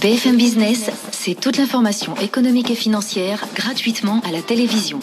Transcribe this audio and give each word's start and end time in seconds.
BFM 0.00 0.36
Business, 0.36 0.90
c'est 1.10 1.34
toute 1.34 1.56
l'information 1.56 2.14
économique 2.16 2.70
et 2.70 2.76
financière 2.76 3.44
gratuitement 3.56 4.20
à 4.24 4.30
la 4.30 4.42
télévision. 4.42 5.00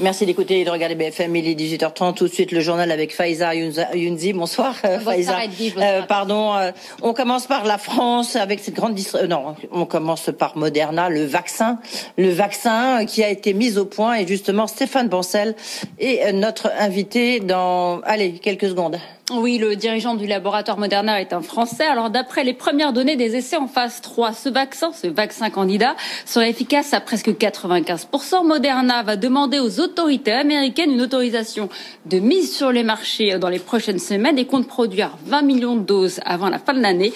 Merci 0.00 0.26
d'écouter 0.26 0.60
et 0.60 0.64
de 0.64 0.70
regarder 0.70 0.94
BFM. 0.94 1.34
Il 1.34 1.48
est 1.48 1.54
18h30. 1.54 2.14
Tout 2.14 2.28
de 2.28 2.32
suite, 2.32 2.52
le 2.52 2.60
journal 2.60 2.92
avec 2.92 3.12
Faiza 3.12 3.52
Younzi. 3.54 4.32
Bonsoir, 4.32 4.76
euh, 4.84 5.00
Faiza. 5.00 5.38
Euh, 5.76 6.02
pardon. 6.02 6.54
Euh, 6.54 6.70
on 7.02 7.12
commence 7.12 7.48
par 7.48 7.64
la 7.64 7.78
France 7.78 8.36
avec 8.36 8.60
cette 8.60 8.74
grande 8.74 8.96
euh, 9.16 9.26
Non, 9.26 9.56
on 9.72 9.86
commence 9.86 10.30
par 10.38 10.56
Moderna, 10.56 11.08
le 11.08 11.24
vaccin. 11.24 11.80
Le 12.16 12.30
vaccin 12.30 13.06
qui 13.06 13.24
a 13.24 13.28
été 13.28 13.54
mis 13.54 13.76
au 13.76 13.86
point. 13.86 14.14
Et 14.14 14.26
justement, 14.26 14.68
Stéphane 14.68 15.08
Bancel 15.08 15.56
est 15.98 16.32
notre 16.32 16.70
invité 16.78 17.40
dans, 17.40 18.00
allez, 18.02 18.34
quelques 18.34 18.68
secondes. 18.68 18.98
Oui, 19.30 19.58
le 19.58 19.76
dirigeant 19.76 20.14
du 20.14 20.26
laboratoire 20.26 20.78
Moderna 20.78 21.20
est 21.20 21.34
un 21.34 21.42
Français. 21.42 21.84
Alors, 21.84 22.08
d'après 22.08 22.44
les 22.44 22.54
premières 22.54 22.94
données 22.94 23.16
des 23.16 23.36
essais 23.36 23.58
en 23.58 23.66
phase 23.66 24.00
3, 24.00 24.32
ce 24.32 24.48
vaccin, 24.48 24.90
ce 24.92 25.06
vaccin 25.06 25.50
candidat, 25.50 25.96
serait 26.24 26.48
efficace 26.48 26.94
à 26.94 27.00
presque 27.00 27.28
95%. 27.28 28.46
Moderna 28.46 29.02
va 29.02 29.16
demander 29.16 29.58
aux 29.58 29.80
autorités 29.80 30.32
américaines 30.32 30.92
une 30.92 31.02
autorisation 31.02 31.68
de 32.06 32.20
mise 32.20 32.56
sur 32.56 32.72
les 32.72 32.84
marchés 32.84 33.38
dans 33.38 33.50
les 33.50 33.58
prochaines 33.58 33.98
semaines 33.98 34.38
et 34.38 34.46
compte 34.46 34.66
produire 34.66 35.10
20 35.26 35.42
millions 35.42 35.76
de 35.76 35.82
doses 35.82 36.20
avant 36.24 36.48
la 36.48 36.58
fin 36.58 36.72
de 36.72 36.80
l'année. 36.80 37.12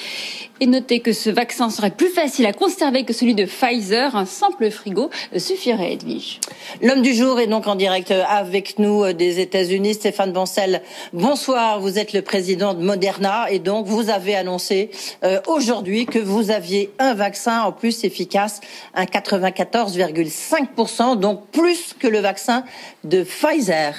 Et 0.61 0.67
notez 0.67 1.01
que 1.01 1.13
ce 1.13 1.31
vaccin 1.31 1.71
serait 1.71 1.91
plus 1.91 2.11
facile 2.11 2.47
à 2.47 2.53
conserver 2.53 3.05
que 3.05 3.13
celui 3.13 3.35
de 3.35 3.47
Pfizer. 3.47 4.15
Un 4.15 4.27
simple 4.27 4.71
frigo 4.71 5.11
suffirait, 5.37 5.95
Edwige. 5.95 6.39
L'homme 6.83 7.03
du 7.03 7.15
jour 7.15 7.41
est 7.41 7.49
donc 7.49 7.67
en 7.67 7.75
direct 7.75 8.13
avec 8.13 8.79
nous 8.79 9.13
des 9.13 9.41
États-Unis, 9.41 9.95
Stéphane 9.95 10.33
Bancel. 10.33 10.83
Bonsoir, 11.13 11.81
vous 11.81 11.99
êtes 11.99 12.02
le 12.13 12.23
président 12.23 12.75
de 12.75 12.83
Moderna 12.83 13.49
et 13.51 13.61
donc 13.61 13.87
vous 13.87 14.11
avez 14.11 14.35
annoncé 14.35 14.91
euh, 15.23 15.41
aujourd'hui 15.47 16.07
que 16.07 16.19
vous 16.19 16.51
aviez 16.51 16.91
un 16.99 17.15
vaccin 17.15 17.63
en 17.63 17.71
plus 17.71 18.03
efficace, 18.05 18.61
un 18.95 19.05
94,5%, 19.05 21.21
donc 21.21 21.49
plus 21.51 21.95
que 21.99 22.09
le 22.09 22.19
vaccin 22.19 22.65
de 23.05 23.23
Pfizer. 23.23 23.95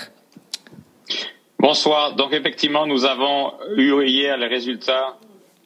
Bonsoir. 1.60 2.16
Donc 2.16 2.34
effectivement, 2.34 2.86
nous 2.86 3.06
avons 3.06 3.54
eu 3.78 4.06
hier 4.06 4.36
les 4.38 4.48
résultats 4.48 5.18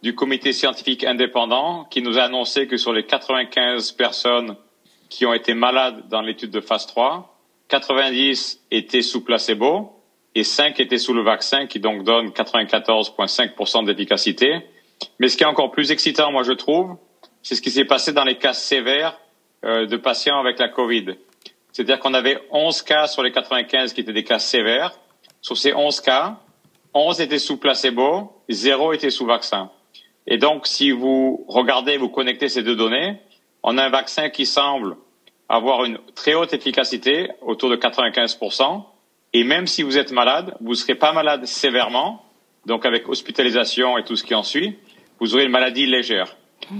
du 0.03 0.13
comité 0.13 0.53
scientifique 0.53 1.03
indépendant 1.03 1.87
qui 1.89 2.03
nous 2.03 2.19
a 2.19 2.23
annoncé 2.23 2.67
que 2.67 2.77
sur 2.77 2.93
les 2.93 3.03
95 3.03 3.91
personnes 3.93 4.55
qui 5.09 5.25
ont 5.25 5.33
été 5.33 5.55
malades 5.55 6.07
dans 6.09 6.21
l'étude 6.21 6.51
de 6.51 6.61
phase 6.61 6.85
3, 6.85 7.35
90 7.69 8.61
étaient 8.69 9.01
sous 9.01 9.23
placebo 9.23 9.96
et 10.37 10.43
5 10.43 10.79
étaient 10.79 10.99
sous 10.99 11.13
le 11.13 11.23
vaccin 11.23 11.65
qui 11.65 11.79
donc 11.79 12.03
donne 12.03 12.29
94,5% 12.29 13.85
d'efficacité. 13.85 14.61
Mais 15.19 15.29
ce 15.29 15.37
qui 15.37 15.43
est 15.43 15.47
encore 15.47 15.71
plus 15.71 15.91
excitant, 15.91 16.31
moi 16.31 16.43
je 16.43 16.53
trouve, 16.53 16.95
c'est 17.41 17.55
ce 17.55 17.61
qui 17.61 17.71
s'est 17.71 17.85
passé 17.85 18.13
dans 18.13 18.23
les 18.23 18.37
cas 18.37 18.53
sévères 18.53 19.19
euh, 19.65 19.87
de 19.87 19.97
patients 19.97 20.39
avec 20.39 20.59
la 20.59 20.69
Covid. 20.69 21.15
C'est-à-dire 21.71 21.99
qu'on 21.99 22.13
avait 22.13 22.37
11 22.51 22.81
cas 22.83 23.07
sur 23.07 23.23
les 23.23 23.31
95 23.31 23.93
qui 23.93 24.01
étaient 24.01 24.13
des 24.13 24.23
cas 24.23 24.39
sévères. 24.39 24.99
Sur 25.41 25.57
ces 25.57 25.73
11 25.73 26.01
cas, 26.01 26.39
11 26.93 27.21
étaient 27.21 27.39
sous 27.39 27.57
placebo, 27.57 28.31
0 28.49 28.93
étaient 28.93 29.09
sous 29.09 29.25
vaccin. 29.25 29.71
Et 30.27 30.37
donc, 30.37 30.67
si 30.67 30.91
vous 30.91 31.45
regardez, 31.47 31.97
vous 31.97 32.09
connectez 32.09 32.49
ces 32.49 32.61
deux 32.61 32.75
données, 32.75 33.21
on 33.63 33.77
a 33.77 33.85
un 33.85 33.89
vaccin 33.89 34.29
qui 34.29 34.45
semble 34.45 34.97
avoir 35.49 35.85
une 35.85 35.99
très 36.13 36.33
haute 36.33 36.53
efficacité, 36.53 37.29
autour 37.41 37.69
de 37.69 37.75
95%, 37.75 38.83
et 39.37 39.43
même 39.43 39.67
si 39.67 39.83
vous 39.83 39.99
êtes 39.99 40.11
malade, 40.11 40.55
vous 40.61 40.71
ne 40.71 40.75
serez 40.75 40.95
pas 40.95 41.13
malade 41.13 41.45
sévèrement, 41.45 42.25
donc 42.65 42.87
avec 42.87 43.07
hospitalisation 43.07 43.95
et 43.99 44.03
tout 44.03 44.15
ce 44.15 44.23
qui 44.23 44.33
en 44.33 44.41
suit, 44.41 44.79
vous 45.19 45.35
aurez 45.35 45.43
une 45.43 45.51
maladie 45.51 45.85
légère. 45.85 46.35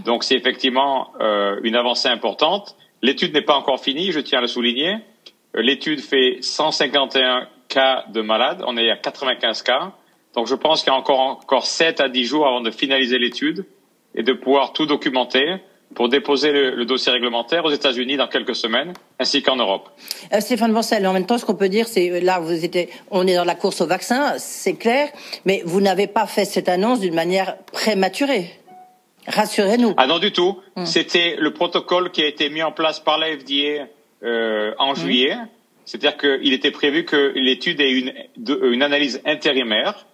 Donc 0.06 0.24
c'est 0.24 0.34
effectivement 0.34 1.12
euh, 1.22 1.60
une 1.62 1.76
avancée 1.76 2.10
importante. 2.10 2.76
L'étude 3.04 3.32
n'est 3.36 3.44
pas 3.44 3.56
encore 3.56 3.80
finie, 3.80 4.12
je 4.12 4.20
tiens 4.20 4.40
à 4.40 4.42
le 4.42 4.48
souligner. 4.48 4.96
L'étude 5.54 6.00
fait 6.00 6.40
151 6.42 7.48
cas 7.68 8.06
de 8.12 8.22
malades, 8.22 8.64
on 8.66 8.76
est 8.76 8.90
à 8.90 8.98
95 8.98 9.62
cas. 9.62 9.92
Donc 10.34 10.48
je 10.48 10.56
pense 10.56 10.82
qu'il 10.82 10.92
y 10.92 10.96
a 10.96 10.98
encore, 10.98 11.20
encore 11.20 11.68
7 11.68 12.02
à 12.02 12.10
10 12.10 12.26
jours 12.26 12.48
avant 12.48 12.62
de 12.62 12.72
finaliser 12.72 13.20
l'étude 13.20 13.68
et 14.16 14.24
de 14.24 14.34
pouvoir 14.34 14.74
tout 14.74 14.88
documenter 14.88 15.58
pour 15.94 16.10
déposer 16.10 16.52
le, 16.52 16.86
dossier 16.86 17.12
réglementaire 17.12 17.66
aux 17.66 17.72
États-Unis 17.72 18.18
dans 18.18 18.28
quelques 18.28 18.56
semaines, 18.56 18.94
ainsi 19.20 19.42
qu'en 19.42 19.56
Europe. 19.56 19.90
Euh, 20.34 20.40
Stéphane 20.40 20.74
Bancel, 20.74 21.06
en 21.08 21.14
même 21.14 21.26
temps, 21.26 21.38
ce 21.38 21.46
qu'on 21.46 21.56
peut 21.56 21.70
dire, 21.70 21.88
c'est 21.88 22.10
euh, 22.12 22.20
là, 22.20 22.40
vous 22.40 22.64
étiez, 22.64 22.90
on 23.12 23.26
est 23.28 23.36
dans 23.36 23.46
la 23.46 23.56
course 23.56 23.82
au 23.82 23.88
vaccin, 23.88 24.38
c'est 24.38 24.76
clair, 24.76 25.10
mais 25.46 25.62
vous 25.66 25.82
n'avez 25.82 26.08
pas 26.08 26.28
fait 26.28 26.46
cette 26.46 26.70
annonce 26.70 27.00
d'une 27.00 27.16
manière 27.16 27.58
prématurée. 27.72 28.52
Rassurez-nous. 29.28 29.94
Ah 29.98 30.08
non 30.08 30.20
du 30.20 30.32
tout. 30.32 30.60
Hum. 30.76 30.86
C'était 30.86 31.36
le 31.38 31.52
protocole 31.52 32.12
qui 32.12 32.22
a 32.22 32.28
été 32.28 32.50
mis 32.50 32.64
en 32.64 32.72
place 32.72 33.00
par 33.00 33.18
la 33.18 33.28
FDA 33.36 33.88
euh, 34.24 34.74
en 34.78 34.92
hum. 34.92 34.96
juillet. 34.96 35.36
C'est-à-dire 35.86 36.18
qu'il 36.18 36.54
était 36.54 36.72
prévu 36.72 37.06
que 37.06 37.34
l'étude 37.36 37.80
ait 37.80 37.92
une, 37.92 38.14
une 38.38 38.84
analyse 38.84 39.22
intérimaire 39.26 40.06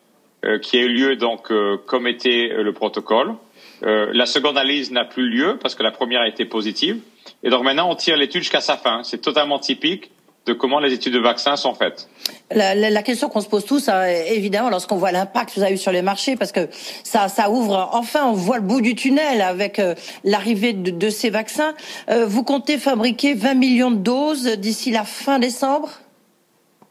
euh, 0.46 0.60
qui 0.60 0.78
a 0.78 0.82
eu 0.82 0.88
lieu 0.88 1.16
donc 1.16 1.52
comme 1.86 2.08
était 2.08 2.50
le 2.56 2.74
protocole. 2.74 3.36
la 3.82 4.26
seconde 4.26 4.58
analyse 4.58 4.92
n'a 4.92 5.04
plus 5.04 5.30
lieu 5.30 5.58
parce 5.60 5.76
que 5.76 5.84
la 5.84 5.92
première 5.92 6.22
a 6.22 6.28
été 6.28 6.46
positive. 6.46 7.00
Et 7.44 7.50
donc 7.50 7.64
maintenant, 7.64 7.90
on 7.90 7.96
tire 7.96 8.18
l'étude 8.18 8.42
jusqu'à 8.42 8.62
sa 8.62 8.78
fin. 8.78 9.04
C'est 9.04 9.20
totalement 9.20 9.60
typique 9.60 10.12
de 10.46 10.54
comment 10.54 10.80
les 10.80 10.92
études 10.92 11.14
de 11.14 11.20
vaccins 11.20 11.56
sont 11.56 11.74
faites. 11.74 12.10
La, 12.52 12.76
la, 12.76 12.90
la 12.90 13.04
question 13.04 13.30
qu'on 13.30 13.40
se 13.40 13.48
pose 13.48 13.66
tous, 13.66 13.88
hein, 13.88 14.06
évidemment, 14.28 14.70
lorsqu'on 14.70 14.98
voit 14.98 15.12
l'impact 15.12 15.52
que 15.54 15.56
vous 15.56 15.64
avez 15.64 15.76
eu 15.76 15.78
sur 15.78 15.92
les 15.92 16.02
marchés, 16.02 16.36
parce 16.36 16.52
que 16.52 16.68
ça, 17.04 17.30
ça 17.30 17.50
ouvre, 17.50 17.90
enfin, 17.94 18.26
on 18.26 18.34
voit 18.34 18.58
le 18.58 18.64
bout 18.64 18.82
du 18.82 18.96
tunnel 18.96 19.42
avec 19.42 19.82
l'arrivée 20.24 20.74
de, 20.74 20.92
de, 20.92 21.10
ces 21.10 21.30
vaccins. 21.30 21.74
Euh, 22.10 22.26
vous 22.26 22.44
comptez 22.44 22.78
fabriquer 22.78 23.34
20 23.34 23.54
millions 23.54 23.92
de 23.92 23.98
doses 23.98 24.46
d'ici 24.58 24.92
la 24.92 25.06
fin 25.06 25.40
décembre? 25.40 25.90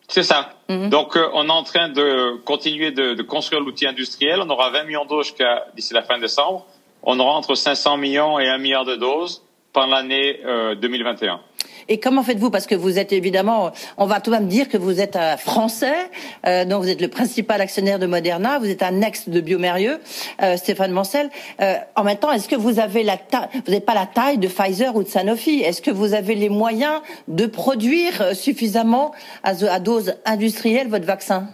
C'est 0.08 0.22
ça. 0.22 0.50
Mhm. 0.68 0.88
Donc, 0.88 1.16
euh, 1.16 1.28
on 1.34 1.46
est 1.46 1.52
en 1.52 1.62
train 1.62 1.90
de 1.90 2.38
continuer 2.44 2.90
de, 2.90 3.14
de 3.14 3.22
construire 3.22 3.60
l'outil 3.60 3.86
industriel. 3.86 4.40
On 4.40 4.48
aura 4.48 4.70
20 4.70 4.84
millions 4.84 5.04
de 5.04 5.10
doses 5.10 5.34
d'ici 5.74 5.92
la 5.92 6.02
fin 6.02 6.18
décembre. 6.18 6.66
On 7.02 7.18
aura 7.20 7.34
entre 7.34 7.54
500 7.54 7.98
millions 7.98 8.38
et 8.38 8.48
1 8.48 8.58
milliard 8.58 8.84
de 8.86 8.96
doses 8.96 9.42
pendant 9.72 9.96
l'année 9.96 10.40
euh, 10.44 10.74
2021. 10.74 11.40
Et 11.88 11.98
comment 11.98 12.22
faites-vous? 12.22 12.50
Parce 12.50 12.66
que 12.66 12.74
vous 12.74 12.98
êtes 12.98 13.12
évidemment, 13.12 13.72
on 13.96 14.06
va 14.06 14.20
tout 14.20 14.30
de 14.30 14.36
même 14.36 14.48
dire 14.48 14.68
que 14.68 14.76
vous 14.76 15.00
êtes 15.00 15.16
un 15.16 15.36
Français, 15.36 16.10
euh, 16.46 16.64
donc 16.64 16.82
vous 16.82 16.88
êtes 16.88 17.00
le 17.00 17.08
principal 17.08 17.60
actionnaire 17.60 17.98
de 17.98 18.06
Moderna, 18.06 18.58
vous 18.58 18.68
êtes 18.68 18.82
un 18.82 19.00
ex 19.02 19.28
de 19.28 19.40
Biomérieux, 19.40 19.98
euh, 20.42 20.56
Stéphane 20.56 20.92
Mancel. 20.92 21.30
Euh, 21.60 21.74
en 21.96 22.04
même 22.04 22.18
temps, 22.18 22.32
est-ce 22.32 22.48
que 22.48 22.56
vous 22.56 22.78
avez 22.78 23.02
la 23.02 23.16
taille, 23.16 23.48
vous 23.52 23.70
n'avez 23.70 23.80
pas 23.80 23.94
la 23.94 24.06
taille 24.06 24.38
de 24.38 24.48
Pfizer 24.48 24.94
ou 24.94 25.02
de 25.02 25.08
Sanofi? 25.08 25.60
Est-ce 25.60 25.82
que 25.82 25.90
vous 25.90 26.14
avez 26.14 26.34
les 26.34 26.48
moyens 26.48 27.00
de 27.28 27.46
produire 27.46 28.34
suffisamment 28.34 29.12
à, 29.42 29.50
à 29.50 29.80
dose 29.80 30.14
industrielle 30.24 30.88
votre 30.88 31.06
vaccin? 31.06 31.48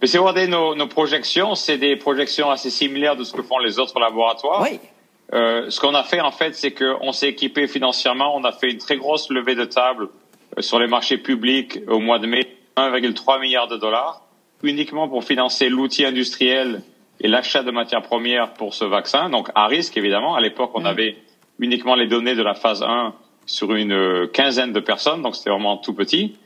Mais 0.00 0.06
si 0.06 0.16
vous 0.16 0.24
regardez 0.24 0.48
nos, 0.48 0.74
nos 0.74 0.86
projections, 0.86 1.54
c'est 1.54 1.76
des 1.76 1.94
projections 1.96 2.50
assez 2.50 2.70
similaires 2.70 3.16
de 3.16 3.24
ce 3.24 3.34
que 3.34 3.42
font 3.42 3.58
les 3.58 3.78
autres 3.78 4.00
laboratoires. 4.00 4.62
Oui. 4.62 4.80
Euh, 5.32 5.70
ce 5.70 5.80
qu'on 5.80 5.94
a 5.94 6.02
fait 6.02 6.20
en 6.20 6.32
fait, 6.32 6.54
c'est 6.54 6.72
qu'on 6.72 7.12
s'est 7.12 7.28
équipé 7.28 7.66
financièrement. 7.68 8.36
On 8.36 8.44
a 8.44 8.52
fait 8.52 8.70
une 8.70 8.78
très 8.78 8.96
grosse 8.96 9.30
levée 9.30 9.54
de 9.54 9.64
table 9.64 10.08
euh, 10.58 10.62
sur 10.62 10.78
les 10.78 10.88
marchés 10.88 11.18
publics 11.18 11.78
au 11.86 12.00
mois 12.00 12.18
de 12.18 12.26
mai, 12.26 12.56
1,3 12.76 13.40
milliard 13.40 13.68
de 13.68 13.76
dollars, 13.76 14.22
uniquement 14.62 15.08
pour 15.08 15.24
financer 15.24 15.68
l'outil 15.68 16.04
industriel 16.04 16.82
et 17.20 17.28
l'achat 17.28 17.62
de 17.62 17.70
matières 17.70 18.02
premières 18.02 18.54
pour 18.54 18.74
ce 18.74 18.84
vaccin. 18.84 19.30
Donc 19.30 19.48
à 19.54 19.66
risque 19.66 19.96
évidemment. 19.96 20.34
À 20.34 20.40
l'époque, 20.40 20.72
on 20.74 20.82
mmh. 20.82 20.86
avait 20.86 21.16
uniquement 21.58 21.94
les 21.94 22.06
données 22.06 22.34
de 22.34 22.42
la 22.42 22.54
phase 22.54 22.82
1 22.82 23.14
sur 23.46 23.74
une 23.74 23.92
euh, 23.92 24.26
quinzaine 24.26 24.72
de 24.72 24.80
personnes, 24.80 25.22
donc 25.22 25.36
c'était 25.36 25.50
vraiment 25.50 25.76
tout 25.76 25.94
petit. 25.94 26.36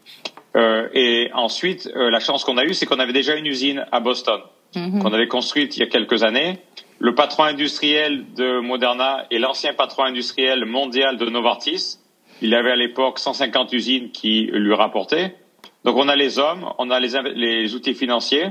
Euh, 0.57 0.89
et 0.95 1.31
ensuite, 1.35 1.91
euh, 1.97 2.11
la 2.11 2.21
chance 2.21 2.45
qu'on 2.45 2.59
a 2.59 2.65
eue, 2.65 2.75
c'est 2.75 2.87
qu'on 2.87 2.99
avait 2.99 3.13
déjà 3.13 3.35
une 3.35 3.47
usine 3.47 3.87
à 3.93 4.01
Boston, 4.01 4.41
mmh. 4.75 5.01
qu'on 5.01 5.13
avait 5.13 5.29
construite 5.29 5.77
il 5.77 5.81
y 5.81 5.83
a 5.83 5.87
quelques 5.87 6.23
années 6.23 6.59
le 7.05 7.15
patron 7.15 7.43
industriel 7.43 8.33
de 8.33 8.61
Moderna 8.61 9.27
est 9.31 9.39
l'ancien 9.39 9.75
patron 9.75 10.05
industriel 10.05 10.65
mondial 10.65 11.19
de 11.19 11.27
Novartis. 11.27 11.99
Il 12.41 12.55
avait 12.55 12.71
à 12.71 12.77
l'époque 12.77 13.19
150 13.19 13.75
usines 13.75 14.11
qui 14.11 14.49
lui 14.51 14.73
rapportaient. 14.73 15.37
Donc 15.85 15.99
on 15.99 16.09
a 16.09 16.17
les 16.17 16.39
hommes, 16.39 16.73
on 16.79 16.89
a 16.89 17.01
les, 17.01 17.75
outils 17.75 17.93
financiers, 17.93 18.47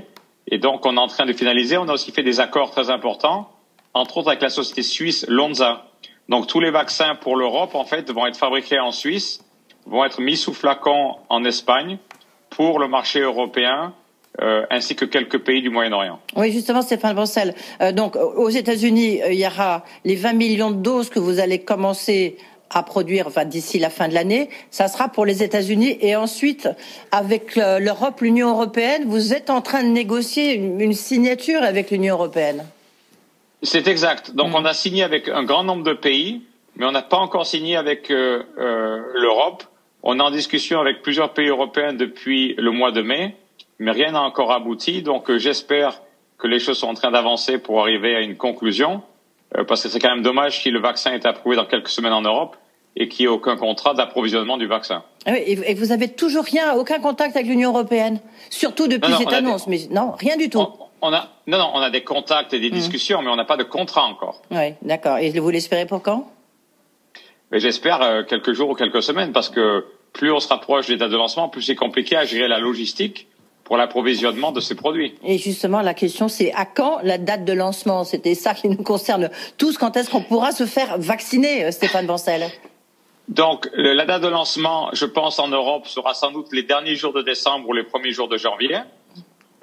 et 0.46 0.60
donc 0.60 0.86
on 0.86 0.98
est 0.98 1.00
en 1.00 1.08
train 1.08 1.26
de 1.26 1.34
finaliser. 1.34 1.78
On 1.78 1.88
a 1.88 1.94
aussi 1.94 2.12
fait 2.12 2.22
des 2.22 2.40
accords 2.40 2.70
très 2.70 2.92
importants, 2.92 3.50
entre 3.96 4.20
autres 4.20 4.28
avec 4.28 4.44
la 4.44 4.50
société 4.50 4.84
suisse 4.84 5.26
Lonza. 5.28 5.88
Donc 6.30 6.46
tous 6.46 6.60
les 6.60 6.70
vaccins 6.70 7.16
pour 7.16 7.36
l'Europe, 7.36 7.74
en 7.74 7.86
fait, 7.86 8.12
vont 8.12 8.28
être 8.28 8.38
fabriqués 8.38 8.80
en 8.80 8.92
Suisse, 8.92 9.44
vont 9.88 10.06
être 10.06 10.22
mis 10.22 10.38
sous 10.38 10.54
flacon 10.54 11.16
en 11.28 11.44
Espagne 11.44 11.98
pour 12.52 12.78
le 12.78 12.88
marché 12.88 13.20
européen 13.22 13.96
euh, 14.42 14.66
ainsi 14.72 14.96
que 14.96 15.06
quelques 15.06 15.38
pays 15.38 15.62
du 15.62 15.70
Moyen-Orient. 15.70 16.20
Oui, 16.36 16.52
justement, 16.52 16.82
Stéphane 16.82 17.16
Bancel. 17.16 17.54
Euh, 17.82 17.92
donc, 17.92 18.16
aux 18.16 18.50
États-Unis, 18.50 19.22
euh, 19.22 19.32
il 19.32 19.40
y 19.40 19.46
aura 19.46 19.86
les 20.06 20.16
20 20.16 20.34
millions 20.34 20.72
de 20.72 20.78
doses 20.78 21.12
que 21.12 21.20
vous 21.20 21.40
allez 21.40 21.60
commencer 21.60 22.38
à 22.72 22.82
produire 22.82 23.28
enfin, 23.28 23.46
d'ici 23.46 23.78
la 23.78 23.92
fin 23.92 24.08
de 24.08 24.16
l'année, 24.16 24.50
ça 24.72 24.88
sera 24.88 25.08
pour 25.08 25.28
les 25.28 25.44
États-Unis. 25.44 26.00
Et 26.02 26.16
ensuite, 26.16 26.68
avec 27.12 27.56
l'Europe, 27.56 28.22
l'Union 28.22 28.50
européenne, 28.50 29.04
vous 29.06 29.36
êtes 29.36 29.52
en 29.52 29.62
train 29.62 29.84
de 29.84 29.90
négocier 29.90 30.56
une, 30.56 30.94
signature 30.94 31.62
avec 31.62 31.92
l'Union 31.92 32.16
européenne. 32.16 32.66
C'est 33.62 33.88
exact. 33.88 34.34
Donc 34.34 34.50
mm. 34.50 34.56
on 34.56 34.66
a 34.66 34.74
signé 34.74 35.04
avec 35.04 35.30
un 35.30 35.44
grand 35.44 35.64
nombre 35.64 35.84
de 35.84 35.94
pays, 35.94 36.42
mais 36.76 36.88
on 36.88 36.92
n'a 36.92 37.04
pas 37.04 37.18
encore 37.18 37.46
signé 37.46 37.76
avec 37.78 38.10
l'Europe. 38.10 39.64
On 40.02 40.18
est 40.18 40.24
en 40.24 40.32
discussion 40.32 40.80
avec 40.80 41.04
plusieurs 41.04 41.34
pays 41.34 41.50
européens 41.50 41.94
depuis 41.94 42.56
le 42.58 42.72
mois 42.72 42.92
de 42.92 43.04
mai, 43.04 43.36
mais 43.84 43.92
rien 43.92 44.12
n'a 44.12 44.22
encore 44.22 44.52
abouti. 44.52 45.02
Donc 45.02 45.30
euh, 45.30 45.38
j'espère 45.38 46.02
que 46.38 46.48
les 46.48 46.60
choses 46.60 46.80
sont 46.80 46.88
en 46.88 46.94
train 46.94 47.12
d'avancer 47.12 47.58
pour 47.58 47.82
arriver 47.82 48.16
à 48.16 48.22
une 48.22 48.38
conclusion. 48.38 49.02
Euh, 49.58 49.64
parce 49.64 49.84
que 49.84 49.90
c'est 49.90 50.00
quand 50.00 50.10
même 50.10 50.24
dommage 50.24 50.62
si 50.62 50.72
le 50.72 50.80
vaccin 50.80 51.14
est 51.14 51.26
approuvé 51.26 51.56
dans 51.56 51.66
quelques 51.66 51.90
semaines 51.90 52.14
en 52.14 52.22
Europe 52.22 52.56
et 52.96 53.08
qu'il 53.08 53.26
n'y 53.26 53.32
ait 53.32 53.36
aucun 53.36 53.58
contrat 53.58 53.94
d'approvisionnement 53.94 54.58
du 54.58 54.68
vaccin. 54.68 55.04
Ah 55.26 55.38
et 55.38 55.74
vous 55.74 55.92
avez 55.92 56.10
toujours 56.10 56.44
rien, 56.44 56.76
aucun 56.76 57.00
contact 57.00 57.36
avec 57.36 57.48
l'Union 57.48 57.70
européenne, 57.72 58.20
surtout 58.50 58.88
depuis 58.88 59.14
cette 59.14 59.34
annonce. 59.34 59.68
Mais 59.68 59.80
non, 59.90 60.12
rien 60.12 60.38
du 60.38 60.50
tout. 60.50 60.64
On, 61.02 61.12
a, 61.12 61.30
non, 61.48 61.58
non, 61.58 61.72
on 61.74 61.80
a 61.80 61.90
des 61.90 62.04
contacts 62.04 62.54
et 62.54 62.60
des 62.60 62.70
mmh. 62.70 62.74
discussions, 62.74 63.22
mais 63.22 63.30
on 63.30 63.36
n'a 63.36 63.46
pas 63.46 63.58
de 63.58 63.64
contrat 63.64 64.04
encore. 64.04 64.42
Oui, 64.52 64.74
d'accord. 64.84 65.18
Et 65.18 65.32
vous 65.32 65.50
l'espérez 65.50 65.86
pour 65.86 66.02
quand? 66.04 66.32
J'espère 67.52 68.02
euh, 68.02 68.24
quelques 68.24 68.54
jours 68.54 68.70
ou 68.70 68.76
quelques 68.76 69.04
semaines, 69.04 69.32
parce 69.32 69.50
que 69.50 69.86
plus 70.14 70.32
on 70.32 70.40
se 70.40 70.48
rapproche 70.48 70.88
des 70.88 70.98
dates 70.98 71.12
de 71.12 71.18
lancement, 71.18 71.50
plus 71.50 71.64
c'est 71.64 71.76
compliqué 71.76 72.16
à 72.16 72.26
gérer 72.26 72.48
la 72.48 72.60
logistique 72.60 73.28
pour 73.64 73.78
l'approvisionnement 73.78 74.52
de 74.52 74.60
ces 74.60 74.76
produits. 74.76 75.16
Et 75.24 75.38
justement, 75.38 75.82
la 75.82 75.94
question, 75.94 76.28
c'est 76.28 76.52
à 76.54 76.66
quand 76.66 77.00
la 77.04 77.18
date 77.18 77.46
de 77.46 77.54
lancement? 77.54 78.04
C'était 78.04 78.36
ça 78.36 78.54
qui 78.54 78.68
nous 78.68 78.84
concerne 78.84 79.30
tous. 79.58 79.78
Quand 79.78 79.96
est-ce 79.96 80.10
qu'on 80.10 80.24
pourra 80.24 80.52
se 80.52 80.66
faire 80.66 80.98
vacciner, 80.98 81.66
euh, 81.66 81.72
Stéphane 81.72 82.06
Bancel? 82.06 82.44
Donc, 83.30 83.70
la 83.74 84.06
date 84.06 84.22
de 84.22 84.28
lancement, 84.28 84.90
je 84.92 85.06
pense, 85.06 85.40
en 85.40 85.48
Europe, 85.48 85.88
sera 85.88 86.14
sans 86.14 86.32
doute 86.32 86.48
les 86.52 86.64
derniers 86.64 86.96
jours 86.96 87.14
de 87.14 87.22
décembre 87.22 87.70
ou 87.70 87.74
les 87.74 87.84
premiers 87.84 88.12
jours 88.12 88.28
de 88.28 88.38
janvier. 88.38 88.80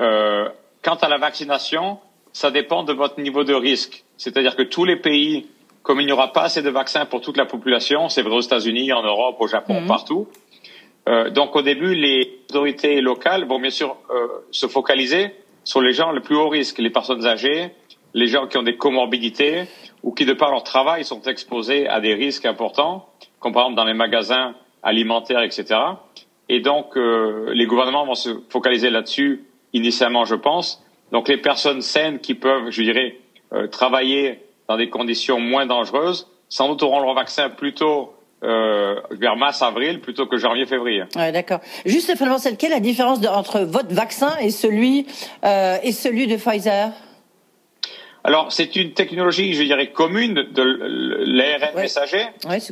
Euh, 0.01 0.49
quant 0.83 0.95
à 0.95 1.09
la 1.09 1.19
vaccination, 1.19 1.99
ça 2.33 2.51
dépend 2.51 2.85
de 2.85 2.95
votre 2.95 3.21
niveau 3.21 3.45
de 3.45 3.53
risque. 3.53 4.05
C'est-à-dire 4.17 4.57
que 4.57 4.63
tous 4.63 4.87
les 4.87 4.97
pays, 4.97 5.47
comme 5.83 6.01
il 6.01 6.07
n'y 6.07 6.13
aura 6.13 6.33
pas 6.33 6.43
assez 6.43 6.63
de 6.63 6.71
vaccins 6.71 7.05
pour 7.05 7.21
toute 7.21 7.37
la 7.37 7.45
population, 7.45 8.09
c'est 8.09 8.23
vrai 8.23 8.35
aux 8.35 8.41
États-Unis, 8.41 8.93
en 8.95 9.03
Europe, 9.03 9.37
au 9.41 9.47
Japon, 9.47 9.83
mhm. 9.83 9.89
partout, 9.89 10.29
euh, 11.09 11.31
donc 11.31 11.57
au 11.57 11.63
début, 11.63 11.95
les 11.95 12.41
autorités 12.51 13.01
locales 13.01 13.45
vont 13.47 13.59
bien 13.59 13.71
sûr 13.71 13.97
euh, 14.11 14.29
se 14.51 14.67
focaliser 14.67 15.35
sur 15.65 15.81
les 15.81 15.93
gens 15.93 16.13
les 16.13 16.21
plus 16.21 16.37
haut 16.37 16.49
risque, 16.49 16.79
les 16.79 16.91
personnes 16.91 17.27
âgées, 17.27 17.71
les 18.15 18.27
gens 18.27 18.47
qui 18.47 18.59
ont 18.59 18.63
des 18.63 18.77
comorbidités 18.77 19.65
ou 20.03 20.13
qui, 20.13 20.25
de 20.25 20.33
par 20.33 20.51
leur 20.51 20.63
travail, 20.63 21.05
sont 21.05 21.23
exposés 21.23 21.87
à 21.87 22.01
des 22.01 22.15
risques 22.15 22.45
importants, 22.45 23.09
comme 23.39 23.53
par 23.53 23.63
exemple 23.63 23.77
dans 23.77 23.85
les 23.85 23.95
magasins 23.95 24.55
alimentaires, 24.83 25.43
etc. 25.43 25.79
Et 26.49 26.61
donc, 26.61 26.97
euh, 26.97 27.51
les 27.55 27.67
gouvernements 27.67 28.07
vont 28.07 28.15
se 28.15 28.31
focaliser 28.49 28.91
là-dessus 28.91 29.45
initialement, 29.73 30.25
je 30.25 30.35
pense. 30.35 30.83
Donc, 31.13 31.29
les 31.29 31.37
personnes 31.37 31.83
saines 31.83 32.19
qui 32.19 32.35
peuvent, 32.35 32.71
je 32.71 32.83
dirais, 32.83 33.17
travailler 33.73 34.39
dans 34.69 34.77
des 34.77 34.89
conditions 34.89 35.41
moins 35.41 35.67
dangereuses, 35.67 36.29
sans 36.49 36.69
doute 36.69 36.85
auront 36.85 37.01
leur 37.01 37.15
vaccin 37.15 37.51
plus 37.51 37.75
tôt 37.75 38.15
euh, 38.43 39.01
vers 39.11 39.37
mars-avril 39.37 40.01
plutôt 40.01 40.27
que 40.27 40.39
janvier-février. 40.39 41.05
Ouais, 41.15 41.31
d'accord. 41.31 41.61
Juste, 41.85 42.05
Stéphane 42.05 42.37
quelle 42.59 42.73
est 42.73 42.75
la 42.75 42.81
différence 42.81 43.19
entre 43.27 43.61
votre 43.61 43.93
vaccin 43.95 44.37
et 44.39 44.51
celui, 44.51 45.07
euh, 45.45 45.77
et 45.83 45.93
celui 45.93 46.27
de 46.27 46.37
Pfizer? 46.37 46.91
Alors, 48.25 48.53
c'est 48.53 48.77
une 48.77 48.93
technologie, 48.93 49.55
je 49.55 49.63
dirais, 49.63 49.93
commune 49.93 50.47
de 50.53 50.63
l'ARN 50.63 51.75
messager, 51.75 52.27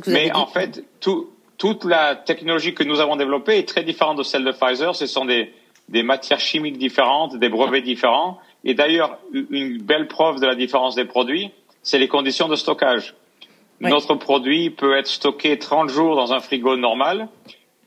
mais 0.07 0.31
en 0.33 0.45
fait, 0.45 0.83
tout, 0.99 1.29
toute 1.57 1.85
la 1.85 2.15
technologie 2.15 2.73
que 2.73 2.83
nous 2.83 2.99
avons 2.99 3.15
développée 3.15 3.57
est 3.57 3.67
très 3.67 3.83
différente 3.83 4.17
de 4.17 4.23
celle 4.23 4.43
de 4.43 4.51
Pfizer. 4.51 4.95
Ce 4.95 5.07
sont 5.07 5.25
des, 5.25 5.53
des 5.87 6.03
matières 6.03 6.39
chimiques 6.39 6.77
différentes, 6.77 7.37
des 7.37 7.49
brevets 7.49 7.83
différents. 7.83 8.39
Et 8.63 8.73
d'ailleurs, 8.73 9.17
une 9.33 9.81
belle 9.81 10.07
preuve 10.07 10.39
de 10.39 10.45
la 10.45 10.55
différence 10.55 10.95
des 10.95 11.05
produits, 11.05 11.51
c'est 11.81 11.97
les 11.97 12.07
conditions 12.07 12.47
de 12.47 12.55
stockage. 12.55 13.15
Notre 13.81 14.15
produit 14.15 14.69
peut 14.69 14.97
être 14.97 15.07
stocké 15.07 15.57
30 15.57 15.89
jours 15.89 16.15
dans 16.15 16.33
un 16.33 16.39
frigo 16.39 16.75
normal. 16.75 17.29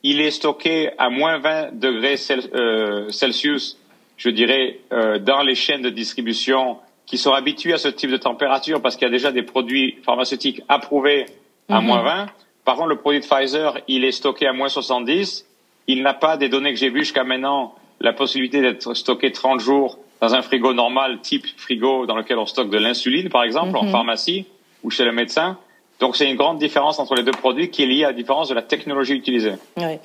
Il 0.02 0.20
est 0.20 0.30
stocké 0.30 0.90
à 0.98 1.10
moins 1.10 1.38
20 1.38 1.78
degrés 1.78 2.16
euh, 2.54 3.10
Celsius, 3.10 3.78
je 4.16 4.30
dirais, 4.30 4.80
euh, 4.92 5.18
dans 5.18 5.42
les 5.42 5.54
chaînes 5.54 5.82
de 5.82 5.90
distribution 5.90 6.78
qui 7.06 7.18
sont 7.18 7.32
habituées 7.32 7.74
à 7.74 7.78
ce 7.78 7.88
type 7.88 8.10
de 8.10 8.16
température 8.16 8.80
parce 8.80 8.96
qu'il 8.96 9.06
y 9.06 9.10
a 9.10 9.12
déjà 9.12 9.32
des 9.32 9.42
produits 9.42 9.98
pharmaceutiques 10.02 10.62
approuvés 10.68 11.26
à 11.68 11.80
mhm. 11.80 11.86
moins 11.86 12.02
20. 12.02 12.26
Par 12.64 12.76
contre, 12.76 12.88
le 12.88 12.96
produit 12.96 13.20
de 13.20 13.26
Pfizer, 13.26 13.78
il 13.86 14.04
est 14.04 14.12
stocké 14.12 14.46
à 14.46 14.52
moins 14.52 14.68
70. 14.68 15.46
Il 15.88 16.02
n'a 16.02 16.14
pas 16.14 16.36
des 16.36 16.48
données 16.48 16.72
que 16.72 16.78
j'ai 16.78 16.90
vues 16.90 17.00
jusqu'à 17.00 17.24
maintenant 17.24 17.74
la 18.00 18.12
possibilité 18.12 18.60
d'être 18.60 18.94
stocké 18.94 19.30
30 19.30 19.60
jours 19.60 19.98
dans 20.20 20.34
un 20.34 20.42
frigo 20.42 20.72
normal, 20.72 21.20
type 21.20 21.46
frigo 21.56 22.06
dans 22.06 22.16
lequel 22.16 22.38
on 22.38 22.46
stocke 22.46 22.70
de 22.70 22.78
l'insuline, 22.78 23.28
par 23.28 23.42
exemple, 23.42 23.76
en 23.76 23.84
mhm. 23.84 23.90
pharmacie 23.90 24.46
ou 24.82 24.90
chez 24.90 25.04
le 25.04 25.12
médecin. 25.12 25.58
Donc 26.02 26.16
c'est 26.16 26.28
une 26.28 26.36
grande 26.36 26.58
différence 26.58 26.98
entre 26.98 27.14
les 27.14 27.22
deux 27.22 27.30
produits 27.30 27.70
qui 27.70 27.84
est 27.84 27.86
liée 27.86 28.02
à 28.02 28.08
la 28.08 28.12
différence 28.12 28.48
de 28.48 28.54
la 28.54 28.62
technologie 28.62 29.14
utilisée. 29.14 29.52
Oui. 29.76 30.00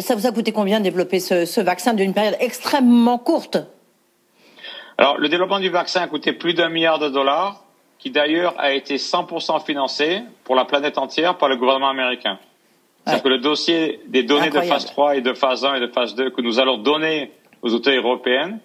ça 0.00 0.16
vous 0.16 0.26
a 0.26 0.32
coûté 0.32 0.50
combien 0.50 0.80
de 0.80 0.84
développer 0.84 1.20
ce, 1.20 1.60
vaccin 1.60 1.94
d'une 1.94 2.12
période 2.12 2.34
extrêmement 2.40 3.16
courte? 3.16 3.56
Alors 4.98 5.16
le 5.16 5.28
développement 5.28 5.60
du 5.60 5.68
vaccin 5.68 6.00
a 6.00 6.08
coûté 6.08 6.32
plus 6.32 6.54
d'un 6.54 6.70
milliard 6.70 6.98
de 6.98 7.08
dollars, 7.08 7.62
qui 8.00 8.10
d'ailleurs 8.10 8.56
a 8.58 8.72
été 8.72 8.96
100% 8.96 9.64
financé 9.64 10.22
pour 10.42 10.56
la 10.56 10.64
planète 10.64 10.98
entière 10.98 11.38
par 11.38 11.48
le 11.48 11.56
gouvernement 11.56 11.90
américain. 11.90 12.40
C'est-à-dire 13.04 13.22
que 13.22 13.28
le 13.28 13.38
dossier 13.38 14.00
des 14.08 14.24
données 14.24 14.50
de 14.50 14.60
phase 14.60 14.86
3 14.86 15.18
et 15.18 15.20
de 15.20 15.34
phase 15.34 15.64
1 15.64 15.76
et 15.76 15.80
de 15.80 15.86
phase 15.86 16.16
2 16.16 16.30
que 16.30 16.40
nous 16.40 16.58
allons 16.58 16.78
donner 16.78 17.30
aux 17.62 17.72
autorités 17.72 18.02
européennes 18.02 18.58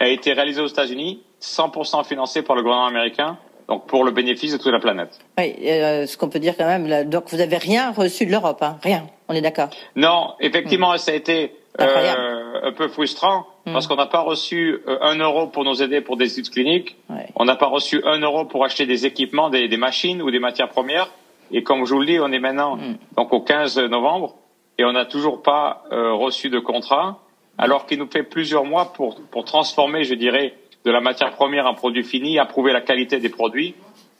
a 0.00 0.08
été 0.08 0.32
réalisé 0.32 0.60
aux 0.60 0.66
États-Unis, 0.66 1.22
100% 1.40 2.04
financé 2.04 2.42
par 2.42 2.56
le 2.56 2.62
gouvernement 2.62 2.88
américain 2.88 3.38
donc 3.68 3.86
pour 3.86 4.04
le 4.04 4.10
bénéfice 4.10 4.52
de 4.52 4.58
toute 4.58 4.72
la 4.72 4.80
planète. 4.80 5.18
Oui, 5.38 5.54
euh, 5.64 6.06
ce 6.06 6.16
qu'on 6.16 6.28
peut 6.28 6.38
dire 6.38 6.56
quand 6.56 6.66
même, 6.66 6.86
là, 6.86 7.04
donc 7.04 7.24
vous 7.28 7.40
avez 7.40 7.56
rien 7.56 7.92
reçu 7.92 8.26
de 8.26 8.30
l'Europe, 8.30 8.62
hein, 8.62 8.78
rien, 8.82 9.06
on 9.28 9.34
est 9.34 9.40
d'accord 9.40 9.70
Non, 9.96 10.34
effectivement, 10.40 10.94
hmm. 10.94 10.98
ça 10.98 11.12
a 11.12 11.14
été 11.14 11.52
euh, 11.80 12.60
un 12.62 12.72
peu 12.72 12.88
frustrant 12.88 13.46
hmm. 13.66 13.72
parce 13.72 13.86
qu'on 13.86 13.96
n'a 13.96 14.06
pas 14.06 14.20
reçu 14.20 14.80
euh, 14.86 14.98
un 15.00 15.16
euro 15.18 15.48
pour 15.48 15.64
nous 15.64 15.82
aider 15.82 16.00
pour 16.00 16.16
des 16.16 16.32
études 16.38 16.52
cliniques, 16.52 16.96
on 17.34 17.44
n'a 17.44 17.56
pas 17.56 17.66
reçu 17.66 18.02
un 18.04 18.20
euro 18.20 18.44
pour 18.44 18.64
acheter 18.64 18.86
des 18.86 19.06
équipements, 19.06 19.50
des, 19.50 19.68
des, 19.68 19.76
machines 19.76 20.22
ou 20.22 20.30
des 20.30 20.38
matières 20.38 20.68
premières, 20.68 21.10
et 21.50 21.62
comme 21.62 21.84
je 21.84 21.94
vous 21.94 22.00
le 22.00 22.06
dis, 22.06 22.18
on 22.20 22.32
est 22.32 22.38
maintenant 22.38 22.76
hmm. 22.76 22.96
donc 23.16 23.32
au 23.32 23.40
15 23.40 23.78
novembre 23.78 24.36
et 24.78 24.84
on 24.84 24.92
n'a 24.92 25.06
toujours 25.06 25.42
pas 25.42 25.84
euh, 25.92 26.12
reçu 26.12 26.50
de 26.50 26.58
contrat, 26.58 27.20
alors 27.58 27.86
qu'il 27.86 27.98
nous 27.98 28.10
fait 28.10 28.22
plusieurs 28.22 28.64
mois 28.64 28.92
pour, 28.92 29.20
pour 29.30 29.44
transformer, 29.44 30.04
je 30.04 30.14
dirais, 30.14 30.54
de 30.86 30.92
la 30.92 31.00
matière 31.00 31.32
première 31.32 31.66
en 31.66 31.74
produit 31.74 32.04
fini, 32.04 32.38
approuver 32.38 32.72
la 32.72 32.80
qualité 32.80 33.18
des 33.18 33.28
produits. 33.28 33.74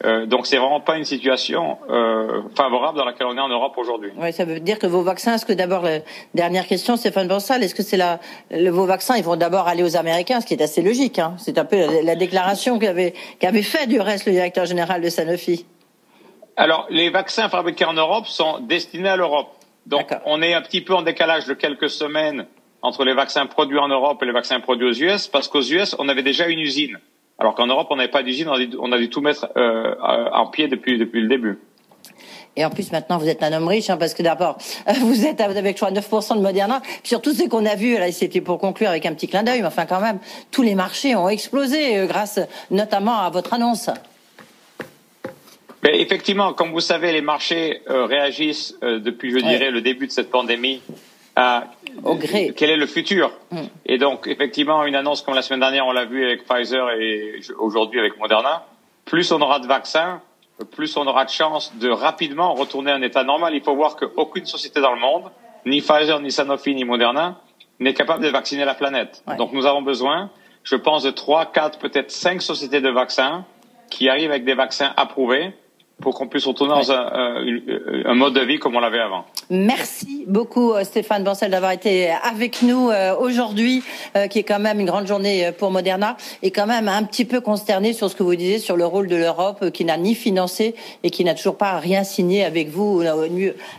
Euh, 0.05 0.27
donc 0.27 0.47
c'est 0.47 0.59
vraiment 0.59 0.81
pas 0.81 0.99
une 0.99 1.05
situation 1.05 1.79
euh, 1.89 2.43
favorable 2.55 2.99
dans 2.99 3.05
laquelle 3.05 3.29
on 3.29 3.37
est 3.37 3.41
en 3.41 3.49
Europe 3.49 3.79
aujourd'hui. 3.79 4.11
Oui, 4.19 4.33
ça 4.33 4.45
veut 4.45 4.61
dire 4.61 4.79
que 4.79 4.87
vos 4.87 5.03
vaccins, 5.03 5.35
est-ce 5.35 5.47
que 5.47 5.55
d'abord 5.55 5.83
la 5.83 6.01
dernière 6.35 6.67
question, 6.67 6.97
Stéphane 6.97 7.29
Bansal, 7.29 7.63
est-ce 7.63 7.75
que 7.75 7.85
c'est 7.85 7.97
la 7.97 8.19
le, 8.51 8.69
vos 8.69 8.85
vaccins, 8.85 9.17
ils 9.17 9.25
vont 9.25 9.37
d'abord 9.37 9.69
aller 9.69 9.85
aux 9.85 9.97
Américains, 9.97 10.41
ce 10.41 10.47
qui 10.47 10.55
est 10.55 10.63
assez 10.63 10.83
logique. 10.83 11.19
Hein. 11.19 11.35
C'est 11.39 11.57
un 11.57 11.65
peu 11.65 11.79
la, 12.03 12.17
déclaration 12.17 12.79
qu'avait 12.79 13.15
qu'avait 13.39 13.63
fait 13.63 13.87
du 13.87 14.01
reste 14.01 14.27
le 14.27 14.33
directeur 14.33 14.67
général 14.67 15.01
de 15.01 15.09
Sanofi. 15.09 15.65
Alors 16.57 16.87
les 16.91 17.11
vaccins 17.11 17.49
fabriqués 17.49 17.87
en 17.87 17.95
Europe 17.95 18.27
sont 18.27 18.59
destinés 18.59 19.09
à 19.09 19.17
l'Europe. 19.17 19.49
Donc 19.87 20.11
on 20.27 20.43
est 20.43 20.53
un 20.53 20.63
petit 20.63 20.81
peu 20.81 20.95
en 20.95 21.03
décalage 21.03 21.47
de 21.47 21.55
quelques 21.55 21.89
semaines 21.89 22.47
entre 22.87 23.05
les 23.05 23.15
vaccins 23.15 23.47
produits 23.47 23.79
en 23.79 23.89
Europe 23.89 24.23
et 24.23 24.27
les 24.27 24.33
vaccins 24.33 24.61
produits 24.61 24.87
aux 24.87 24.93
US, 24.93 25.27
parce 25.27 25.49
qu'aux 25.49 25.63
US, 25.63 25.97
on 25.99 26.09
avait 26.09 26.23
déjà 26.23 26.47
une 26.47 26.61
usine. 26.61 26.99
Alors 27.37 27.55
qu'en 27.57 27.67
Europe, 27.67 27.89
on 27.91 27.97
n'avait 27.97 28.11
pas 28.11 28.23
d'usine, 28.23 28.49
on 28.49 28.93
a 28.93 28.99
dû 28.99 29.11
tout 29.11 29.21
mettre 29.21 29.49
euh, 29.57 29.95
en 30.33 30.47
pied 30.47 30.69
depuis, 30.69 30.97
depuis 30.97 31.21
le 31.21 31.29
début. 31.29 31.59
Et 32.55 32.65
en 32.65 32.71
plus, 32.71 32.93
maintenant, 32.93 33.19
vous 33.19 33.29
êtes 33.29 33.43
un 33.43 33.53
homme 33.53 33.67
riche, 33.67 33.91
hein, 33.91 33.97
parce 33.97 34.15
que 34.15 34.23
d'abord, 34.23 34.57
vous 35.01 35.27
êtes 35.27 35.41
avec, 35.41 35.77
je 35.77 35.85
crois, 35.85 35.91
9% 35.91 36.37
de 36.37 36.43
Moderna. 36.43 36.81
Puis 36.81 37.09
surtout, 37.09 37.35
ce 37.35 37.49
qu'on 37.49 37.67
a 37.67 37.75
vu, 37.75 37.99
là, 37.99 38.11
c'était 38.13 38.41
pour 38.41 38.59
conclure 38.59 38.89
avec 38.89 39.05
un 39.05 39.13
petit 39.15 39.27
clin 39.27 39.43
d'œil, 39.43 39.63
mais 39.63 39.67
enfin, 39.67 39.85
quand 39.85 40.01
même, 40.01 40.21
tous 40.53 40.63
les 40.63 40.77
marchés 40.77 41.17
ont 41.17 41.29
explosé 41.29 41.99
euh, 41.99 42.07
grâce 42.07 42.39
notamment 42.71 43.19
à 43.19 43.31
votre 43.31 43.53
annonce. 43.53 43.91
Mais 45.83 46.01
effectivement, 46.01 46.55
comme 46.55 46.71
vous 46.71 46.81
savez, 46.81 47.13
les 47.13 47.21
marchés 47.21 47.83
euh, 47.91 48.07
réagissent 48.07 48.77
depuis, 48.81 49.33
je 49.33 49.45
dirais, 49.45 49.73
le 49.73 49.81
début 49.81 50.07
de 50.07 50.13
cette 50.13 50.31
pandémie 50.31 50.81
à 51.37 51.65
quel 52.57 52.71
est 52.71 52.77
le 52.77 52.87
futur. 52.87 53.33
Mm. 53.51 53.63
Et 53.87 53.99
donc, 53.99 54.27
effectivement, 54.27 54.85
une 54.85 54.95
annonce 54.95 55.23
comme 55.23 55.35
la 55.35 55.43
semaine 55.43 55.61
dernière, 55.61 55.87
on 55.87 55.93
l'a 55.93 56.05
vu 56.05 56.25
avec 56.25 56.45
Pfizer 56.45 56.91
et 56.91 57.41
aujourd'hui 57.59 58.01
avec 58.01 58.19
Moderna, 58.19 58.67
plus 59.05 59.31
on 59.33 59.41
aura 59.41 59.61
de 59.61 59.67
vaccins, 59.67 60.21
plus 60.73 60.97
on 60.97 61.07
aura 61.07 61.25
de 61.25 61.31
chances 61.31 61.75
de 61.77 61.91
rapidement 61.91 62.55
retourner 62.55 62.91
à 62.91 62.95
un 62.95 63.03
état 63.03 63.25
normal. 63.25 63.55
Il 63.55 63.63
faut 63.63 63.75
voir 63.75 63.97
qu'aucune 63.97 64.47
société 64.47 64.81
dans 64.81 64.93
le 64.93 65.01
monde, 65.01 65.31
ni 65.65 65.81
Pfizer, 65.81 66.21
ni 66.21 66.31
Sanofi, 66.31 66.75
ni 66.75 66.85
Moderna, 66.85 67.41
n'est 67.79 67.95
capable 67.95 68.25
de 68.25 68.29
vacciner 68.29 68.65
la 68.65 68.75
planète. 68.75 69.23
Donc 69.37 69.53
nous 69.53 69.67
avons 69.67 69.83
besoin, 69.83 70.31
je 70.65 70.77
pense, 70.77 71.03
de 71.03 71.11
trois, 71.11 71.47
quatre, 71.47 71.79
peut-être 71.79 72.11
cinq 72.11 72.41
sociétés 72.41 72.81
de 72.81 72.89
vaccins 72.89 73.45
qui 73.91 74.09
arrivent 74.09 74.31
avec 74.31 74.45
des 74.45 74.55
vaccins 74.55 74.93
approuvés 74.97 75.53
pour 76.01 76.15
qu'on 76.15 76.29
puisse 76.29 76.45
retourner 76.45 76.75
dans 76.75 76.93
un, 76.93 77.43
un, 78.05 78.15
mode 78.15 78.35
de 78.35 78.41
vie 78.43 78.59
comme 78.59 78.77
on 78.77 78.81
l'avait 78.81 79.01
avant. 79.01 79.25
Merci 79.49 80.25
beaucoup 80.27 80.73
Stéphane 80.83 81.25
Bancel 81.25 81.51
d'avoir 81.51 81.73
été 81.73 82.11
avec 82.11 82.63
nous 82.63 82.91
aujourd'hui, 83.19 83.83
qui 84.31 84.41
est 84.41 84.43
quand 84.43 84.59
même 84.59 84.79
une 84.79 84.87
grande 84.87 85.07
journée 85.07 85.51
pour 85.57 85.71
Moderna, 85.71 86.17
et 86.43 86.51
quand 86.51 86.67
même 86.67 86.89
un 86.89 87.03
petit 87.05 87.25
peu 87.25 87.41
consterné 87.41 87.93
sur 87.93 88.11
ce 88.11 88.17
que 88.17 88.23
vous 88.23 88.35
disiez 88.35 88.59
sur 88.59 88.77
le 88.77 88.85
rôle 88.85 89.09
de 89.09 89.17
l'Europe, 89.17 89.71
qui 89.71 89.85
n'a 89.85 89.97
ni 89.97 90.15
financé 90.15 90.75
et 91.03 91.11
qui 91.11 91.25
n'a 91.25 91.35
toujours 91.35 91.57
pas 91.57 91.79
rien 91.79 92.05
signé 92.05 92.45
avec 92.45 92.69
vous, 92.69 93.03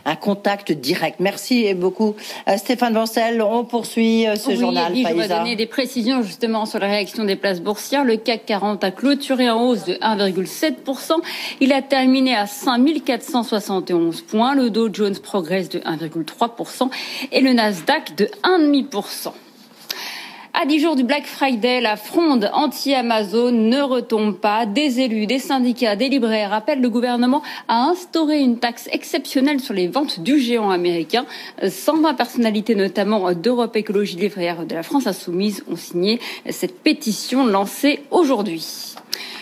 un 0.04 0.16
contact 0.16 0.72
direct. 0.72 1.20
Merci 1.20 1.72
beaucoup 1.74 2.16
Stéphane 2.56 2.94
Bancel. 2.94 3.40
On 3.42 3.64
poursuit 3.64 4.26
ce 4.36 4.56
journal. 4.56 4.92
Oui, 4.92 5.06
je 5.08 5.14
vais 5.14 5.28
donner 5.28 5.54
des 5.54 5.66
précisions 5.66 6.22
justement 6.22 6.66
sur 6.66 6.78
la 6.78 6.88
réaction 6.88 7.24
des 7.24 7.36
places 7.36 7.60
boursières. 7.60 8.04
Le 8.04 8.16
CAC 8.16 8.46
40 8.46 8.82
a 8.82 8.90
clôturé 8.90 9.50
en 9.50 9.62
hausse 9.62 9.84
de 9.84 9.94
1,7%. 9.94 11.12
Il 11.60 11.72
a 11.72 11.82
terminé 12.08 12.34
à 12.34 12.46
5471 12.46 14.22
points. 14.22 14.54
Le 14.54 14.70
Dow 14.70 14.88
Jones 14.90 15.18
progresse 15.18 15.68
de 15.68 15.78
1,3% 15.80 16.88
et 17.32 17.42
le 17.42 17.52
Nasdaq 17.52 18.16
de 18.16 18.24
1,5%. 18.44 19.32
À 20.54 20.64
dix 20.64 20.80
jours 20.80 20.96
du 20.96 21.04
Black 21.04 21.26
Friday, 21.26 21.82
la 21.82 21.96
fronde 21.96 22.50
anti-Amazon 22.54 23.52
ne 23.52 23.82
retombe 23.82 24.38
pas. 24.38 24.64
Des 24.64 25.00
élus, 25.00 25.26
des 25.26 25.38
syndicats, 25.38 25.96
des 25.96 26.08
libraires 26.08 26.54
appellent 26.54 26.80
le 26.80 26.88
gouvernement 26.88 27.42
à 27.68 27.82
instaurer 27.90 28.40
une 28.40 28.58
taxe 28.58 28.88
exceptionnelle 28.90 29.60
sur 29.60 29.74
les 29.74 29.86
ventes 29.86 30.20
du 30.20 30.40
géant 30.40 30.70
américain. 30.70 31.26
120 31.62 32.14
personnalités, 32.14 32.74
notamment 32.74 33.34
d'Europe 33.34 33.76
Écologie 33.76 34.16
Les 34.16 34.30
de 34.30 34.74
la 34.74 34.82
France 34.82 35.06
Insoumise, 35.06 35.62
ont 35.70 35.76
signé 35.76 36.20
cette 36.48 36.82
pétition 36.82 37.44
lancée 37.44 38.00
aujourd'hui. 38.10 38.64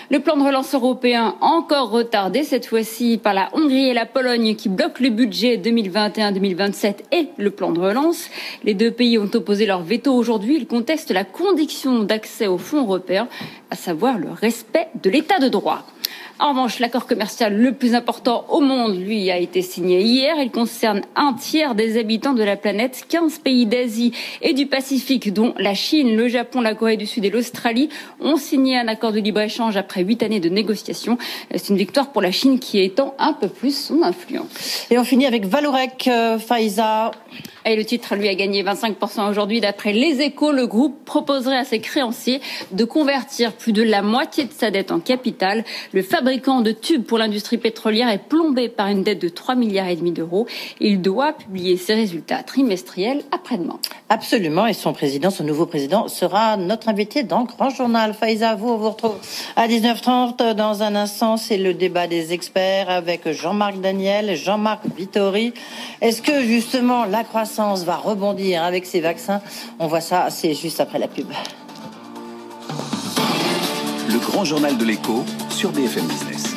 Le 0.09 0.21
plan 0.21 0.37
de 0.37 0.43
relance 0.45 0.73
européen 0.73 1.35
encore 1.41 1.91
retardé 1.91 2.45
cette 2.45 2.67
fois-ci 2.67 3.19
par 3.19 3.35
la 3.35 3.49
Hongrie 3.55 3.89
et 3.89 3.93
la 3.93 4.07
Pologne 4.07 4.55
qui 4.55 4.69
bloquent 4.69 5.03
le 5.03 5.11
budget 5.11 5.57
2021-2027 5.57 6.95
et 7.11 7.29
le 7.37 7.51
plan 7.51 7.73
de 7.73 7.81
relance. 7.81 8.31
Les 8.63 8.75
deux 8.75 8.93
pays 8.93 9.19
ont 9.19 9.29
opposé 9.35 9.67
leur 9.67 9.83
veto 9.83 10.15
aujourd'hui. 10.15 10.59
Ils 10.59 10.69
contestent 10.69 11.11
la 11.11 11.25
condition 11.25 12.05
d'accès 12.05 12.47
aux 12.47 12.57
fonds 12.57 12.83
européens, 12.83 13.27
à 13.73 13.75
savoir 13.75 14.17
le 14.17 14.31
respect 14.31 14.87
de 15.03 15.11
l'état 15.11 15.41
de 15.41 15.49
droit. 15.49 15.85
En 16.39 16.51
revanche, 16.51 16.81
l'accord 16.81 17.07
commercial 17.07 17.57
le 17.57 17.73
plus 17.73 17.95
important 17.95 18.45
au 18.51 18.61
monde, 18.61 18.99
lui, 18.99 19.31
a 19.31 19.39
été 19.39 19.63
signé 19.63 20.03
hier. 20.03 20.35
Il 20.39 20.51
concerne 20.51 21.01
un 21.15 21.33
tiers 21.33 21.75
des 21.75 21.99
habitants 21.99 22.35
de 22.35 22.43
la 22.43 22.57
planète. 22.57 23.07
15 23.09 23.39
pays 23.39 23.65
d'Asie 23.65 24.13
et 24.43 24.53
du 24.53 24.67
Pacifique, 24.67 25.33
dont 25.33 25.55
la 25.57 25.73
Chine, 25.73 26.15
le 26.15 26.29
Japon, 26.29 26.61
la 26.61 26.75
Corée 26.75 26.99
du 26.99 27.07
Sud 27.07 27.25
et 27.25 27.31
l'Australie, 27.31 27.89
ont 28.21 28.37
signé 28.37 28.79
un 28.79 28.87
accord 28.87 29.13
de 29.13 29.21
libre-échange 29.21 29.79
après 29.79 30.03
huit 30.03 30.23
années 30.23 30.41
de 30.41 30.51
négociations. 30.51 31.17
C'est 31.55 31.71
une 31.71 31.79
victoire 31.79 32.13
pour 32.13 32.21
la 32.21 32.33
Chine 32.33 32.59
qui 32.59 32.81
étend 32.81 33.15
un 33.19 33.33
peu 33.33 33.49
plus 33.49 33.75
son 33.75 34.03
influence. 34.03 34.87
Et 34.91 34.99
on 34.99 35.05
finit 35.05 35.25
avec 35.25 35.47
Valorec, 35.47 36.07
euh, 36.09 36.39
Faiza. 36.39 37.13
Et 37.65 37.75
le 37.75 37.85
titre, 37.85 38.15
lui, 38.15 38.29
a 38.29 38.35
gagné 38.35 38.63
25% 38.63 39.29
aujourd'hui. 39.29 39.61
D'après 39.61 39.93
les 39.93 40.21
échos, 40.21 40.53
le 40.53 40.69
groupe 40.69 41.05
proposerait 41.05 41.57
à 41.57 41.65
ses 41.65 41.81
créanciers 41.81 42.41
de 42.71 42.85
convertir 42.85 43.53
plus 43.53 43.73
de 43.73 43.83
la 43.83 44.03
moitié 44.03 44.45
de 44.45 44.53
sa 44.53 44.71
dette 44.71 44.93
en 44.93 45.01
capital. 45.01 45.65
Le 45.93 46.03
fabricant 46.27 46.61
de 46.61 46.73
tubes 46.73 47.05
pour 47.05 47.19
l'industrie 47.19 47.57
pétrolière 47.57 48.09
est 48.09 48.19
plombé 48.19 48.69
par 48.69 48.89
une 48.89 49.05
dette 49.05 49.23
de 49.23 49.29
3 49.29 49.55
milliards 49.55 49.87
et 49.87 49.95
demi 49.95 50.11
d'euros. 50.11 50.49
Il 50.81 51.01
doit 51.01 51.33
publier 51.33 51.77
ses 51.77 51.95
résultats 51.95 52.43
trimestriels 52.43 53.23
après-demain. 53.31 53.79
Absolument. 54.09 54.67
Et 54.67 54.73
son 54.73 54.93
président, 54.93 55.31
son 55.31 55.45
nouveau 55.45 55.67
président, 55.67 56.09
sera 56.09 56.57
notre 56.57 56.89
invité 56.89 57.23
dans 57.23 57.43
le 57.43 57.47
Grand 57.47 57.71
Journal. 57.71 58.13
Faiza, 58.13 58.57
vous, 58.57 58.71
on 58.71 58.77
vous 58.77 58.91
retrouve 58.91 59.15
à 59.55 59.69
19h30. 59.69 60.55
Dans 60.55 60.83
un 60.83 60.97
instant, 60.97 61.37
c'est 61.37 61.59
le 61.59 61.75
débat 61.75 62.09
des 62.09 62.33
experts 62.33 62.91
avec 62.91 63.31
Jean-Marc 63.31 63.81
Daniel, 63.81 64.35
Jean-Marc 64.35 64.81
Vittori. 64.97 65.55
Est-ce 66.01 66.23
que, 66.23 66.43
justement, 66.43 67.05
la 67.05 67.23
croissance 67.23 67.85
va 67.85 67.99
rebondir 67.99 68.65
avec 68.65 68.85
ces 68.85 69.01
vaccins? 69.01 69.41
On 69.79 69.87
voit 69.87 70.01
ça, 70.01 70.27
c'est 70.31 70.55
juste 70.55 70.81
après 70.81 70.99
la 70.99 71.07
pub. 71.07 71.29
Grand 74.27 74.45
journal 74.45 74.77
de 74.77 74.85
l'écho 74.85 75.25
sur 75.51 75.71
BFM 75.71 76.05
Business. 76.07 76.55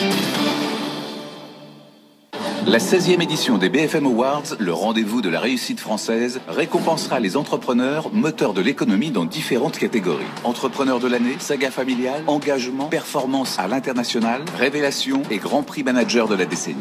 La 2.66 2.80
16e 2.80 3.22
édition 3.22 3.60
des 3.60 3.70
BFM 3.70 4.08
Awards, 4.08 4.56
le 4.58 4.74
rendez-vous 4.74 5.22
de 5.22 5.30
la 5.30 5.40
réussite 5.40 5.80
française, 5.80 6.42
récompensera 6.48 7.20
les 7.20 7.38
entrepreneurs 7.38 8.12
moteurs 8.12 8.54
de 8.54 8.62
l'économie 8.62 9.12
dans 9.12 9.26
différentes 9.26 9.78
catégories. 9.78 10.26
Entrepreneurs 10.44 11.00
de 11.00 11.08
l'année, 11.08 11.36
saga 11.38 11.70
familiale, 11.70 12.24
engagement, 12.26 12.88
performance 12.88 13.60
à 13.60 13.68
l'international, 13.68 14.42
révélation 14.58 15.22
et 15.30 15.38
grand 15.38 15.62
prix 15.62 15.84
manager 15.84 16.28
de 16.28 16.36
la 16.36 16.46
décennie. 16.46 16.78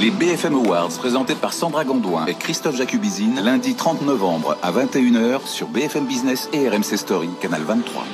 Les 0.00 0.10
BFM 0.10 0.54
Awards 0.54 0.88
présentés 0.98 1.36
par 1.36 1.52
Sandra 1.52 1.84
Gondouin 1.84 2.26
et 2.26 2.34
Christophe 2.34 2.76
Jacubizine 2.76 3.40
lundi 3.44 3.74
30 3.74 4.02
novembre 4.02 4.58
à 4.60 4.72
21h 4.72 5.46
sur 5.46 5.68
BFM 5.68 6.06
Business 6.06 6.50
et 6.52 6.68
RMC 6.68 6.96
Story, 6.96 7.28
canal 7.40 7.62
23. 7.62 8.04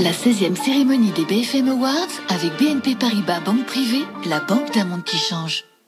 La 0.00 0.12
16e 0.12 0.54
cérémonie 0.54 1.10
des 1.10 1.24
BFM 1.24 1.70
Awards 1.70 2.06
avec 2.28 2.52
BNP 2.56 2.94
Paribas 2.94 3.40
Banque 3.40 3.66
Privée, 3.66 4.04
la 4.26 4.38
banque 4.38 4.72
d'un 4.72 4.84
monde 4.84 5.02
qui 5.02 5.16
change. 5.16 5.64